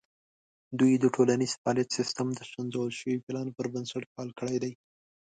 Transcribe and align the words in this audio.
دوی 0.79 0.93
د 1.03 1.05
ټولنیز 1.15 1.51
فعالیت 1.61 1.89
سیستم 1.97 2.27
د 2.35 2.39
سنجول 2.51 2.89
شوي 2.99 3.15
پلان 3.25 3.47
پر 3.55 3.65
بنسټ 3.73 4.03
فعال 4.11 4.29
کړی 4.39 4.57
دی. 4.63 4.73